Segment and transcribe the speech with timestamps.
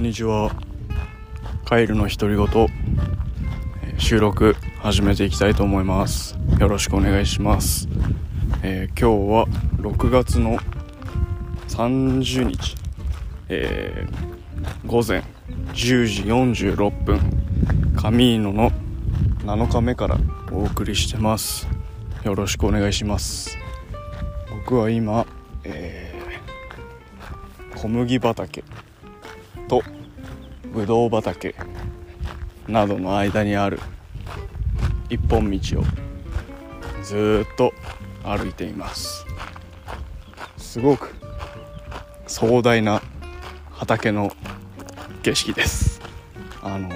[0.00, 0.50] んにちは。
[1.66, 2.68] カエルの独り言
[3.98, 6.38] 収録始めていきたいと思います。
[6.58, 7.86] よろしくお願いします、
[8.62, 9.46] えー今日は
[9.76, 10.58] 6月の
[11.68, 12.76] 30日、
[13.50, 15.22] えー午前
[15.74, 17.20] 10時46分。
[17.94, 18.72] カミーノの
[19.40, 20.16] 7日目から
[20.50, 21.68] お送りしてます。
[22.24, 23.58] よろしくお願いします。
[24.50, 25.26] 僕は今、
[25.64, 28.64] えー小麦畑
[29.70, 29.84] と
[30.72, 31.54] ぶどう畑
[32.66, 33.78] などの間にある
[35.08, 35.84] 一本道を
[37.04, 37.72] ずっと
[38.24, 39.24] 歩いています。
[40.56, 41.14] すごく
[42.26, 43.00] 壮大な
[43.70, 44.32] 畑の
[45.22, 46.00] 景色です。
[46.64, 46.88] あの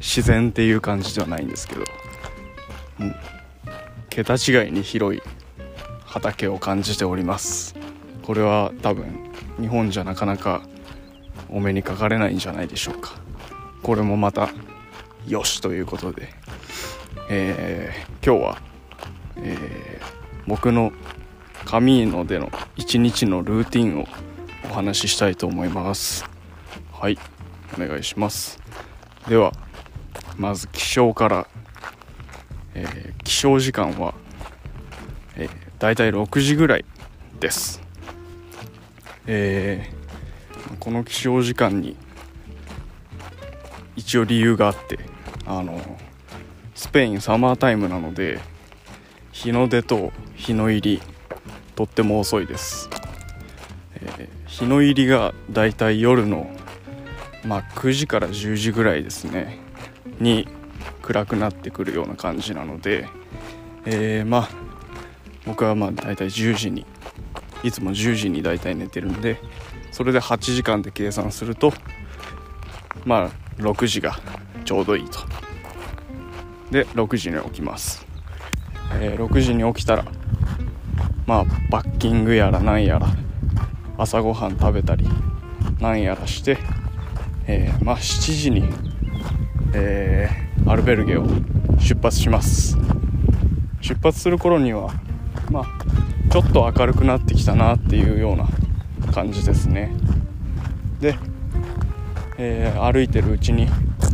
[0.00, 1.84] 自然っていう感じではないんですけど、
[2.98, 3.14] うん、
[4.10, 5.22] 桁違いに広い
[6.04, 7.76] 畑を感じております。
[8.24, 10.62] これは多分日本じゃなかなか
[11.48, 13.14] お目にかかれないんじゃないでしょうか。
[13.82, 14.50] これもまた
[15.26, 16.28] よしということで、
[17.30, 18.62] えー今日は、
[19.36, 20.06] えー
[20.46, 20.92] 僕の
[21.64, 24.06] カミーノでの一日のルーティンを
[24.70, 26.24] お話ししたいと思います。
[26.92, 27.18] はい
[27.76, 28.58] お願いします。
[29.28, 29.52] では
[30.36, 31.48] まず起床から、
[32.74, 34.14] えー起床時間は、
[35.36, 35.50] えー、
[35.80, 36.84] だいたい6時ぐらい
[37.40, 37.82] です。
[39.26, 39.95] えー
[40.80, 41.96] この起床時間に
[43.96, 44.98] 一応理由があって
[45.46, 45.80] あの
[46.74, 48.40] スペインサマータイムなので
[49.32, 51.02] 日の出と日の入り
[51.74, 52.88] とっても遅いです、
[53.94, 56.50] えー日の入りがだいたい夜の、
[57.44, 59.58] まあ、9時から10時ぐらいですね
[60.18, 60.48] に
[61.02, 63.06] 暗くなってくるような感じなので、
[63.84, 64.48] えーまあ
[65.44, 66.86] 僕はまあ大体10時に
[67.62, 69.38] いつも10時に大体寝てるんで
[69.92, 71.72] それで8時間で計算すると
[73.04, 74.18] まあ6時が
[74.64, 75.20] ちょうどいいと。
[76.70, 78.04] で6時に起きます、
[79.00, 80.04] えー6時に起きたら
[81.26, 83.06] まあバッキングやらなんやら
[83.96, 85.08] 朝ごはん食べたり
[85.80, 86.58] なんやらして、
[87.46, 88.64] えーまあ7時に、
[89.74, 91.24] えーアルベルゲを
[91.78, 92.76] 出発します。
[93.80, 94.92] 出発する頃には
[95.48, 95.64] まあ
[96.32, 98.48] ちょっと明るくなってきたなっていうような
[99.16, 99.90] 感じですね。
[101.00, 101.16] で、
[102.36, 103.66] えー歩いてるうちに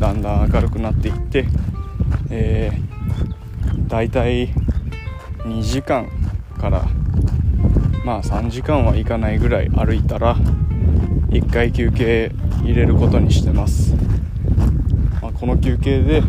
[0.00, 1.44] だんだん明るくなっていって、
[2.30, 4.48] えー、だいたい
[5.44, 6.10] 2時間
[6.60, 6.88] から
[8.04, 10.34] まあ3時間はいかないぐらい歩いたら
[11.28, 12.32] 1回休憩
[12.64, 13.94] 入れることにしてます、
[15.22, 16.24] まあ、この休憩で、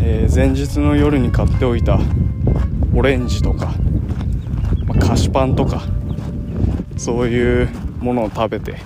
[0.00, 1.98] えー前日の夜に買っておいた
[2.94, 3.74] オレンジとか、
[4.86, 5.97] まあ菓子パンとか
[6.98, 7.68] そういう
[8.00, 8.76] ものを食べて、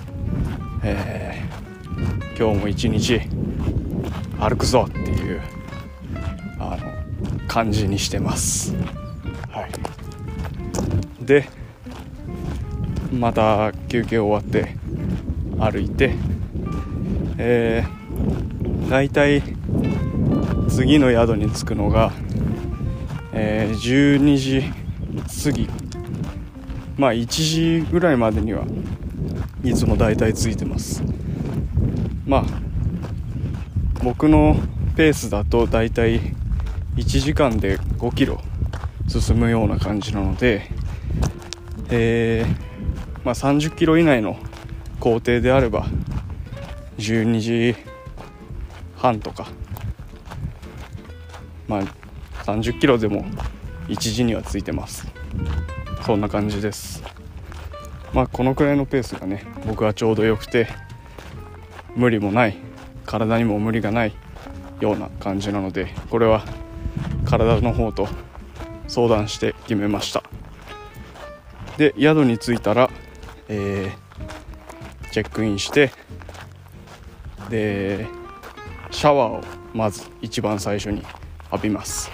[0.83, 1.43] えー
[2.35, 3.21] 今日も一日
[4.39, 5.39] 歩くぞっていう
[6.59, 8.75] あの感じにしてます。
[9.51, 9.67] は
[11.21, 11.25] い。
[11.25, 11.47] で
[13.11, 14.75] また休憩終わって
[15.59, 16.15] 歩いて
[17.37, 19.43] えー、大体
[20.69, 22.11] 次の宿に着くのが、
[23.31, 23.75] えー
[24.19, 24.63] 12時
[25.43, 25.69] 過ぎ
[26.97, 28.65] まあ1時ぐらいまでには
[29.63, 31.03] いつも大体ついてます。
[32.25, 32.43] まあ
[34.03, 34.57] 僕の
[34.95, 36.19] ペースだと大体
[36.95, 38.39] 1時間で5キロ
[39.07, 40.69] 進むような感じなので
[41.89, 44.37] えーまあ30キロ以内の
[44.99, 45.87] 工程であれば
[46.97, 47.75] 12時
[48.97, 49.47] 半とか
[51.67, 51.81] まあ
[52.43, 53.25] 30キロでも
[53.87, 55.07] 1時にはついてます。
[56.05, 57.01] そんな感じです。
[58.13, 60.67] まあこのくらいのペースがね僕はちょうどよくて
[61.95, 62.57] 無理もない
[63.05, 64.13] 体にも無理がない
[64.79, 66.43] ような感じなのでこれは
[67.25, 68.07] 体の方と
[68.87, 70.23] 相談して決めました。
[71.77, 72.89] で宿に着いたら、
[73.47, 74.03] えー
[75.13, 75.91] チェックインして
[77.51, 78.07] で
[78.89, 81.03] シャワーをまず一番最初に
[81.51, 82.09] 浴びます。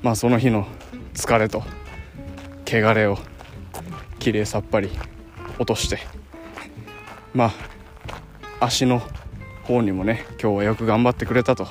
[0.00, 0.66] まあその日の
[1.12, 1.62] 疲れと
[2.72, 3.18] 汚れを
[4.18, 4.88] きれいさっぱり
[5.58, 5.98] 落として。
[7.34, 7.52] ま
[8.60, 9.02] あ足の
[9.64, 11.68] 方にもね今日はよく頑張ってくれたと。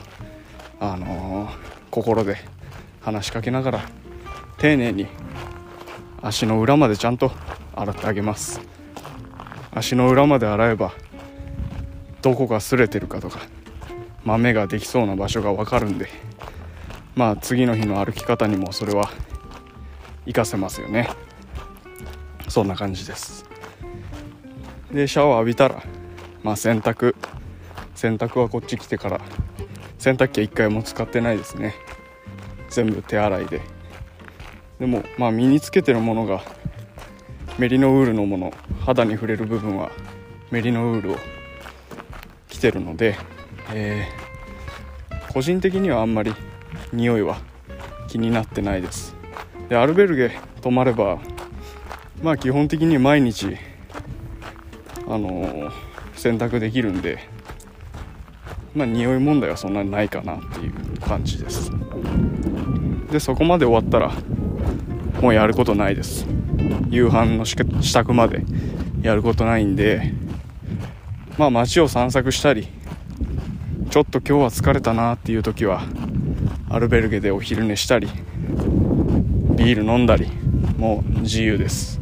[0.79, 2.37] あのー心で
[3.01, 3.81] 話しかけながら
[4.57, 5.07] 丁寧に
[6.21, 7.31] 足の裏までちゃんと
[7.75, 8.61] 洗ってあげます。
[9.73, 10.93] 足の裏まで洗えば
[12.21, 13.39] どこが擦れてるかとか
[14.23, 16.07] 豆ができそうな場所が分かるんで。
[17.13, 19.09] まあ次の日の歩き方にもそれは
[20.25, 21.09] 活かせますよね。
[22.47, 23.45] そんな感じです。
[24.91, 25.83] でシャワー浴びたら、
[26.43, 27.15] まあ洗濯。
[27.95, 29.21] 洗濯はこっち来てから。
[29.97, 31.75] 洗濯機は1回も使ってないですね。
[32.69, 33.61] 全部手洗いで。
[34.79, 36.41] でもまあ身につけてるものが
[37.59, 39.91] メリノウールのもの肌に触れる部分は
[40.49, 41.17] メリノウールを
[42.49, 43.15] 着てるので、
[43.73, 46.33] えー、個人的にはあんまり
[46.91, 47.39] 匂いは
[48.07, 49.20] 気になってないです。
[49.71, 51.17] でアルベルゲ泊まれば
[52.21, 53.55] まあ基本的に毎日
[55.07, 55.71] あのー、
[56.13, 57.19] 洗濯できるんで
[58.75, 61.71] まあ匂い問題はそんなにないかなっていう感じです。
[63.11, 64.11] でそこまで終わったら
[65.21, 66.25] もうやることないです。
[66.89, 68.43] 夕飯の支度まで
[69.01, 70.11] やることないんで
[71.37, 72.67] まあ街を散策したり
[73.89, 75.83] ちょっと今日は疲れたなっていう時は
[76.69, 78.09] アルベルゲでお昼寝したり
[79.63, 80.27] ビール飲んだり
[80.79, 81.99] もう自由です。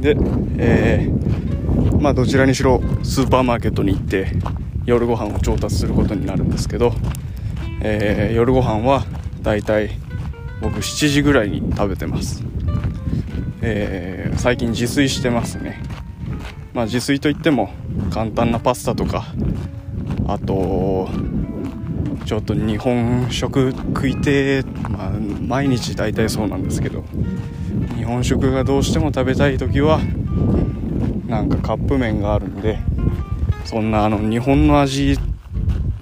[0.00, 0.16] で、
[0.56, 4.32] えー、まあどちらにしろスーパーマーケットに行って
[4.86, 6.94] 夜ご飯を調達することになるんですけど、
[7.82, 9.04] えー、夜ご飯は
[9.42, 9.90] だいたい
[10.62, 12.42] 僕7時ぐらいに食べてます、
[13.60, 15.82] えー、最近自炊してますね。
[16.72, 17.70] まあ自炊といっても
[18.10, 19.26] 簡単なパスタとか
[20.26, 21.10] あと
[22.30, 25.10] ちょっと日本食食いてまあ
[25.48, 27.02] 毎日大体そうなんですけど
[27.96, 29.98] 日本食がどうしても食べたい時は
[31.26, 32.78] なんかカップ麺があるんで
[33.64, 35.18] そんなあの日本の味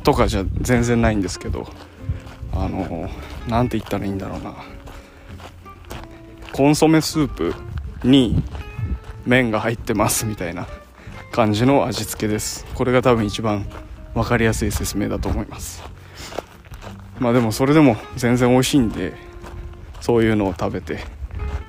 [0.05, 1.67] とかじゃ全然ないんですけど
[2.53, 3.09] あの
[3.49, 4.55] 何て言ったらいいんだろうな。
[6.53, 7.55] コンソメスープ
[8.05, 8.43] に
[9.25, 10.67] 麺が入ってますみたいな
[11.33, 12.67] 感じの味付けです。
[12.75, 13.65] これが多分一番
[14.13, 15.97] 分かりやすい説明だと思います。
[17.21, 19.15] まあでもそれでも全然美味しいんで
[20.01, 21.19] そういうのを食べて。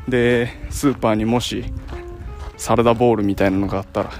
[0.10, 1.66] でスーパーにもし
[2.57, 4.12] サラダボウルみたいなのがあったら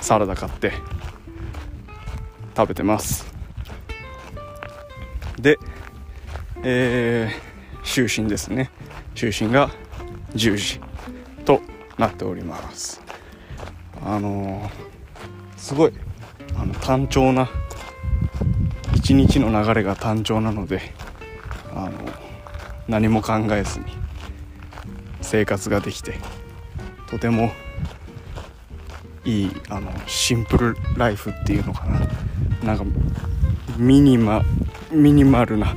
[0.00, 0.72] サラダ買って
[2.56, 3.26] 食べてます。
[5.38, 5.56] で
[6.62, 8.70] えー、就寝ですね。
[9.14, 9.70] 就寝が
[10.34, 10.80] 10時
[11.44, 11.60] と
[11.96, 13.00] なっております。
[14.04, 14.70] あのー、
[15.56, 15.92] すごい
[16.56, 17.48] あの単調な
[19.10, 20.80] 一日の流れが単調なので
[21.74, 21.98] あの
[22.86, 23.86] 何も考えずに
[25.20, 26.14] 生活ができて
[27.08, 27.50] とても
[29.24, 32.00] いいあのシンプルライフっていうのかな。
[32.62, 32.84] なんか
[33.76, 34.42] ミニマ
[34.92, 35.74] ミニマルな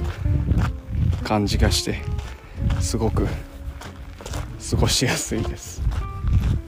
[1.23, 2.03] 感じがして
[2.79, 3.25] すごく
[4.69, 5.81] 過ごしやすいです。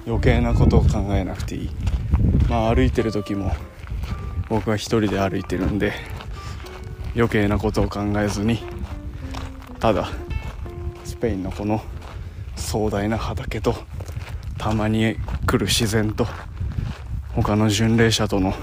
[0.08, 1.70] 余計なことを考えなくていい。
[2.50, 3.56] まあ歩いてる時も
[4.50, 5.94] 僕は一人で歩いてるんで
[7.16, 8.60] 余計なことを考えずに
[9.80, 10.10] ただ
[11.04, 11.82] スペインのこの
[12.56, 13.76] 壮大な畑と
[14.58, 15.16] たまに
[15.46, 16.28] 来る自然と
[17.36, 18.54] 他の巡礼者との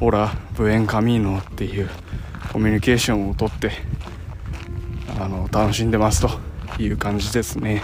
[0.00, 1.88] オラ・ブエン・カミーノっていう
[2.52, 3.72] コミュニケーションをとって
[5.18, 6.30] あの楽しんでますと
[6.82, 7.82] いう感じですね。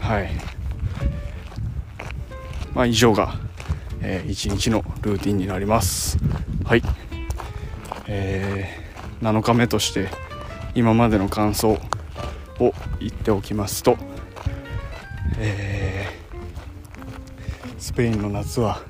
[0.00, 0.30] はい。
[2.74, 3.34] まあ以上が、
[4.00, 6.18] えー、一日のルーティンになります。
[6.64, 6.82] はい。
[8.06, 8.81] えー、
[9.22, 10.08] 7日目として
[10.74, 11.78] 今までの感想
[12.58, 13.96] を言っておきますと、
[15.38, 18.82] えー、スペインの夏は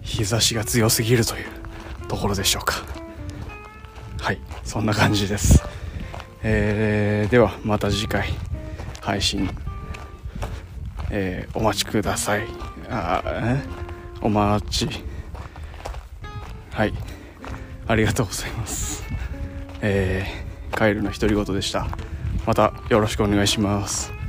[0.00, 1.44] 日差しが強すぎるという
[2.08, 2.82] ところでしょうか。
[4.18, 5.62] はいそんな感じです。
[6.42, 8.28] えー、ではまた次回
[9.02, 9.50] 配信、
[11.10, 12.46] えー、お待ちください。
[12.88, 13.22] あ
[14.22, 14.88] お待ち。
[16.70, 17.11] はい。
[17.92, 19.04] ありがとうございます。
[19.82, 21.86] えー、カエルの独り言でした。
[22.46, 24.21] またよろしくお願いします。